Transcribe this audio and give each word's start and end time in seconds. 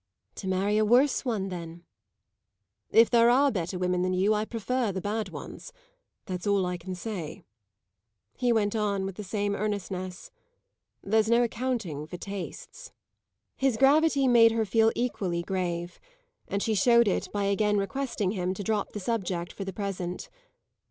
"To 0.33 0.47
marry 0.47 0.79
a 0.79 0.83
worse 0.83 1.23
one 1.25 1.49
then." 1.49 1.83
"If 2.89 3.11
there 3.11 3.29
are 3.29 3.51
better 3.51 3.77
women 3.77 4.01
than 4.01 4.13
you 4.15 4.33
I 4.33 4.45
prefer 4.45 4.91
the 4.91 4.99
bad 4.99 5.29
ones. 5.29 5.71
That's 6.25 6.47
all 6.47 6.65
I 6.65 6.75
can 6.77 6.95
say," 6.95 7.43
he 8.35 8.51
went 8.51 8.75
on 8.75 9.05
with 9.05 9.13
the 9.15 9.23
same 9.23 9.53
earnestness. 9.53 10.31
"There's 11.03 11.29
no 11.29 11.43
accounting 11.43 12.07
for 12.07 12.17
tastes." 12.17 12.91
His 13.55 13.77
gravity 13.77 14.27
made 14.27 14.53
her 14.53 14.65
feel 14.65 14.91
equally 14.95 15.43
grave, 15.43 15.99
and 16.47 16.63
she 16.63 16.73
showed 16.73 17.07
it 17.07 17.31
by 17.31 17.43
again 17.43 17.77
requesting 17.77 18.31
him 18.31 18.55
to 18.55 18.63
drop 18.63 18.93
the 18.93 18.99
subject 18.99 19.53
for 19.53 19.65
the 19.65 19.71
present. 19.71 20.31